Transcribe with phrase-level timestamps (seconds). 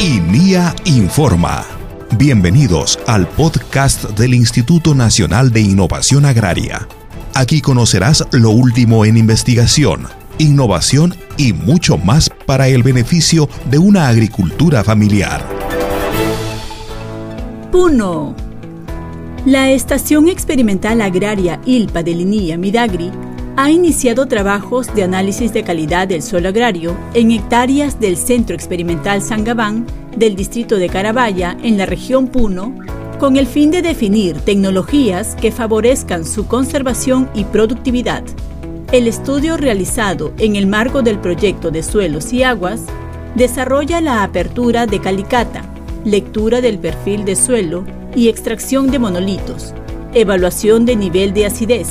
[0.00, 1.64] INIA Informa.
[2.16, 6.86] Bienvenidos al podcast del Instituto Nacional de Innovación Agraria.
[7.34, 10.06] Aquí conocerás lo último en investigación,
[10.38, 15.44] innovación y mucho más para el beneficio de una agricultura familiar.
[17.70, 18.34] Puno.
[19.44, 23.10] La Estación Experimental Agraria ILPA de Linía Midagri
[23.60, 29.20] ha iniciado trabajos de análisis de calidad del suelo agrario en hectáreas del Centro Experimental
[29.20, 29.84] San Gabán
[30.16, 32.72] del distrito de Carabaya en la región Puno
[33.18, 38.22] con el fin de definir tecnologías que favorezcan su conservación y productividad.
[38.92, 42.82] El estudio realizado en el marco del proyecto de suelos y aguas
[43.34, 45.64] desarrolla la apertura de calicata,
[46.04, 47.84] lectura del perfil de suelo
[48.14, 49.74] y extracción de monolitos,
[50.14, 51.88] evaluación de nivel de acidez,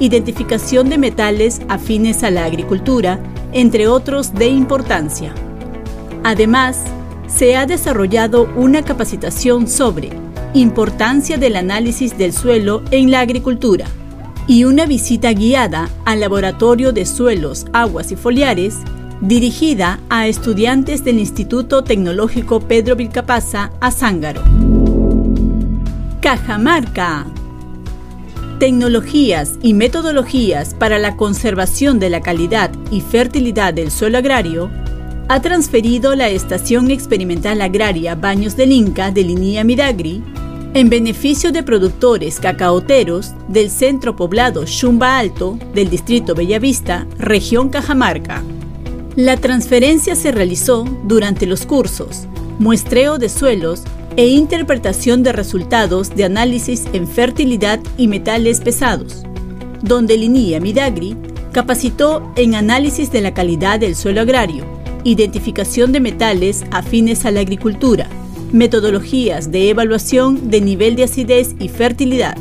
[0.00, 3.18] identificación de metales afines a la agricultura,
[3.52, 5.32] entre otros de importancia.
[6.24, 6.82] Además,
[7.26, 10.10] se ha desarrollado una capacitación sobre
[10.54, 13.86] importancia del análisis del suelo en la agricultura
[14.46, 18.76] y una visita guiada al laboratorio de suelos, aguas y foliares
[19.20, 24.42] dirigida a estudiantes del Instituto Tecnológico Pedro Vilcapasa a Zángaro.
[26.20, 27.26] Cajamarca
[28.58, 34.70] Tecnologías y metodologías para la conservación de la calidad y fertilidad del suelo agrario
[35.28, 40.22] ha transferido la Estación Experimental Agraria Baños del Inca de Linía Midagri
[40.72, 48.42] en beneficio de productores cacaoteros del centro poblado Chumba Alto del distrito Bellavista, región Cajamarca.
[49.16, 52.26] La transferencia se realizó durante los cursos
[52.58, 53.82] muestreo de suelos
[54.16, 59.24] e interpretación de resultados de análisis en fertilidad y metales pesados,
[59.82, 61.16] donde Linia Midagri
[61.52, 64.64] capacitó en análisis de la calidad del suelo agrario,
[65.04, 68.08] identificación de metales afines a la agricultura,
[68.52, 72.36] metodologías de evaluación de nivel de acidez y fertilidad.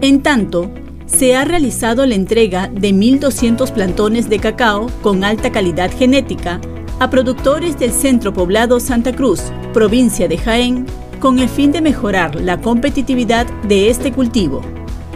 [0.00, 0.70] En tanto,
[1.06, 6.60] se ha realizado la entrega de 1.200 plantones de cacao con alta calidad genética
[7.00, 9.40] a productores del centro poblado Santa Cruz,
[9.72, 10.86] provincia de Jaén,
[11.18, 14.62] con el fin de mejorar la competitividad de este cultivo.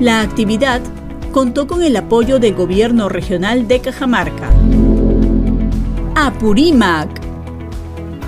[0.00, 0.80] La actividad
[1.30, 4.50] contó con el apoyo del gobierno regional de Cajamarca.
[6.14, 7.08] Apurímac.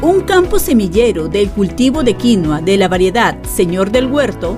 [0.03, 4.57] Un campo semillero del cultivo de quinoa de la variedad Señor del Huerto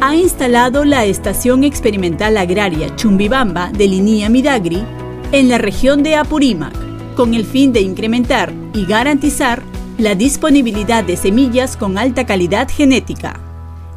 [0.00, 4.82] ha instalado la Estación Experimental Agraria Chumbibamba de Linía Midagri
[5.32, 6.74] en la región de Apurímac,
[7.14, 9.62] con el fin de incrementar y garantizar
[9.98, 13.38] la disponibilidad de semillas con alta calidad genética.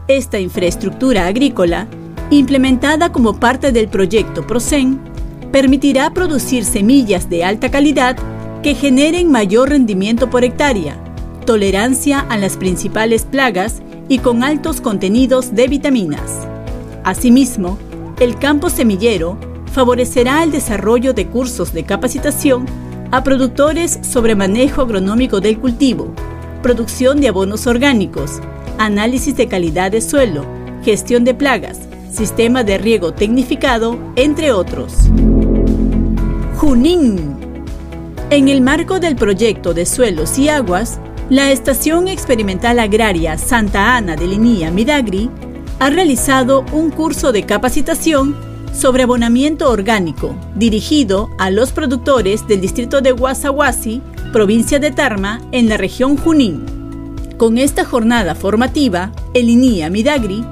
[0.08, 1.88] Esta infraestructura agrícola,
[2.30, 5.00] implementada como parte del proyecto PROCEN,
[5.52, 8.16] permitirá producir semillas de alta calidad
[8.62, 10.97] que generen mayor rendimiento por hectárea,
[11.46, 16.47] tolerancia a las principales plagas y con altos contenidos de vitaminas.
[17.03, 17.79] Asimismo,
[18.19, 19.38] el campo semillero
[19.72, 22.66] favorecerá el desarrollo de cursos de capacitación
[23.12, 26.13] a productores sobre manejo agronómico del cultivo,
[26.62, 28.40] producción de abonos orgánicos,
[28.78, 30.45] análisis de calidad de suelo,
[30.84, 31.79] gestión de plagas,
[32.12, 34.94] sistema de riego tecnificado, entre otros.
[36.57, 37.35] Junín.
[38.29, 44.16] En el marco del proyecto de suelos y aguas, la Estación Experimental Agraria Santa Ana
[44.16, 45.29] de Linía Midagri
[45.79, 48.35] ha realizado un curso de capacitación
[48.73, 54.01] sobre abonamiento orgánico, dirigido a los productores del distrito de Guasahuasi,
[54.31, 56.63] provincia de Tarma, en la región Junín.
[57.38, 60.44] Con esta jornada formativa, el INIA Midagri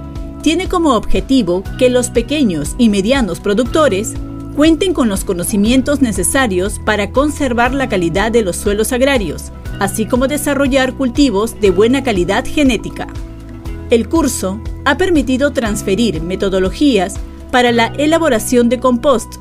[0.42, 4.14] tiene como objetivo que los pequeños y medianos productores
[4.56, 10.28] cuenten con los conocimientos necesarios para conservar la calidad de los suelos agrarios, así como
[10.28, 13.08] desarrollar cultivos de buena calidad genética.
[13.90, 17.16] El curso ha permitido transferir metodologías
[17.56, 19.36] para la elaboración de compost,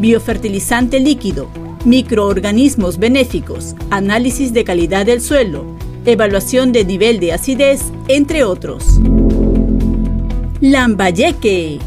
[0.00, 1.46] biofertilizante líquido,
[1.84, 5.64] microorganismos benéficos, análisis de calidad del suelo,
[6.04, 8.98] evaluación de nivel de acidez, entre otros.
[10.60, 11.78] Lambayeque.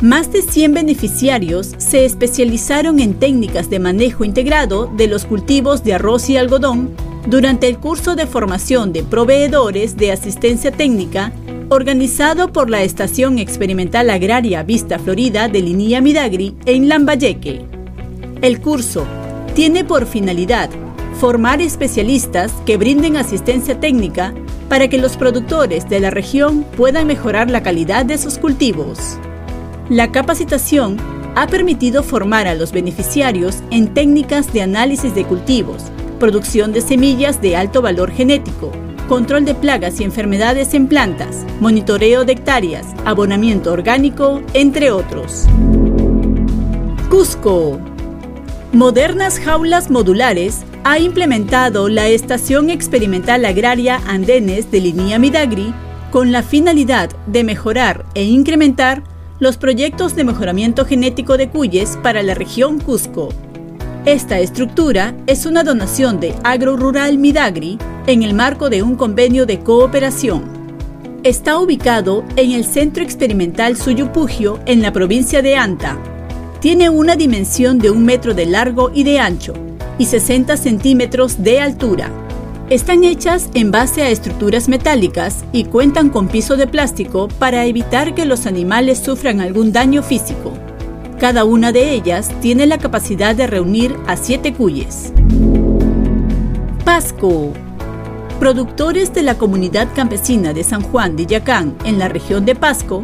[0.00, 5.92] Más de 100 beneficiarios se especializaron en técnicas de manejo integrado de los cultivos de
[5.92, 6.94] arroz y algodón
[7.26, 11.30] durante el curso de formación de proveedores de asistencia técnica
[11.70, 17.60] organizado por la Estación Experimental Agraria Vista Florida de Linía Midagri en Lambayeque.
[18.40, 19.06] El curso
[19.54, 20.70] tiene por finalidad
[21.20, 24.32] formar especialistas que brinden asistencia técnica
[24.68, 29.18] para que los productores de la región puedan mejorar la calidad de sus cultivos.
[29.90, 30.96] La capacitación
[31.34, 35.84] ha permitido formar a los beneficiarios en técnicas de análisis de cultivos,
[36.18, 38.72] producción de semillas de alto valor genético,
[39.08, 45.46] control de plagas y enfermedades en plantas, monitoreo de hectáreas, abonamiento orgánico, entre otros.
[47.08, 47.80] Cusco.
[48.72, 55.72] Modernas jaulas modulares ha implementado la Estación Experimental Agraria Andenes de Línea Midagri
[56.12, 59.02] con la finalidad de mejorar e incrementar
[59.40, 63.30] los proyectos de mejoramiento genético de cuyes para la región Cusco.
[64.08, 67.76] Esta estructura es una donación de Agro Rural Midagri
[68.06, 70.44] en el marco de un convenio de cooperación.
[71.24, 75.98] Está ubicado en el Centro Experimental Suyupugio en la provincia de Anta.
[76.58, 79.52] Tiene una dimensión de un metro de largo y de ancho
[79.98, 82.10] y 60 centímetros de altura.
[82.70, 88.14] Están hechas en base a estructuras metálicas y cuentan con piso de plástico para evitar
[88.14, 90.54] que los animales sufran algún daño físico.
[91.18, 95.12] Cada una de ellas tiene la capacidad de reunir a 7 cuyes.
[96.84, 97.52] Pasco.
[98.38, 103.02] Productores de la comunidad campesina de San Juan de Yacán, en la región de Pasco,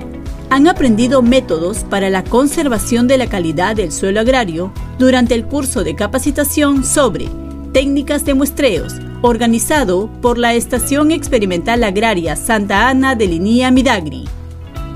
[0.48, 5.82] han aprendido métodos para la conservación de la calidad del suelo agrario durante el curso
[5.82, 7.28] de capacitación sobre
[7.72, 14.28] técnicas de muestreos organizado por la Estación Experimental Agraria Santa Ana de Linía Midagri.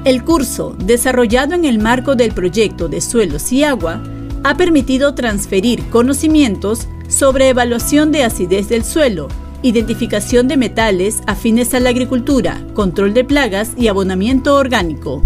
[0.05, 4.03] El curso, desarrollado en el marco del proyecto de suelos y agua,
[4.45, 9.29] ha permitido transferir conocimientos sobre evaluación de acidez del suelo,
[9.63, 15.23] identificación de metales afines a la agricultura, control de plagas y abonamiento orgánico.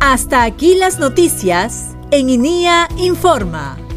[0.00, 3.87] Hasta aquí las noticias en INIA Informa.